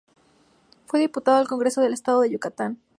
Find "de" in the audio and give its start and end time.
2.21-2.31